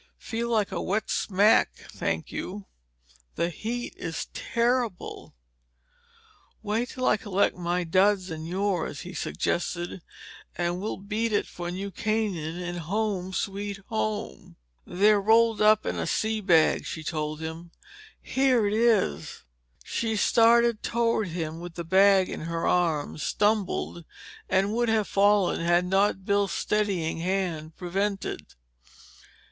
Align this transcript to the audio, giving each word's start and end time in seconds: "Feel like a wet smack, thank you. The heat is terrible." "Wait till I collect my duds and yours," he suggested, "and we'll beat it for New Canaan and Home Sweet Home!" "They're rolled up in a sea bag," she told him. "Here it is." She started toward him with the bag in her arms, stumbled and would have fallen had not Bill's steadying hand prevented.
"Feel 0.17 0.49
like 0.49 0.71
a 0.71 0.81
wet 0.81 1.11
smack, 1.11 1.73
thank 1.91 2.31
you. 2.31 2.65
The 3.35 3.51
heat 3.51 3.93
is 3.95 4.29
terrible." 4.33 5.35
"Wait 6.63 6.89
till 6.89 7.05
I 7.05 7.17
collect 7.17 7.55
my 7.55 7.83
duds 7.83 8.31
and 8.31 8.47
yours," 8.47 9.01
he 9.01 9.13
suggested, 9.13 10.01
"and 10.57 10.81
we'll 10.81 10.97
beat 10.97 11.31
it 11.31 11.45
for 11.45 11.69
New 11.69 11.91
Canaan 11.91 12.57
and 12.59 12.79
Home 12.79 13.31
Sweet 13.31 13.77
Home!" 13.89 14.55
"They're 14.87 15.21
rolled 15.21 15.61
up 15.61 15.85
in 15.85 15.97
a 15.97 16.07
sea 16.07 16.41
bag," 16.41 16.83
she 16.87 17.03
told 17.03 17.39
him. 17.39 17.69
"Here 18.19 18.65
it 18.65 18.73
is." 18.73 19.43
She 19.83 20.15
started 20.15 20.81
toward 20.81 21.27
him 21.27 21.59
with 21.59 21.75
the 21.75 21.83
bag 21.83 22.27
in 22.27 22.41
her 22.45 22.65
arms, 22.67 23.21
stumbled 23.21 24.03
and 24.49 24.73
would 24.73 24.89
have 24.89 25.07
fallen 25.07 25.59
had 25.61 25.85
not 25.85 26.25
Bill's 26.25 26.53
steadying 26.53 27.19
hand 27.19 27.75
prevented. 27.77 28.55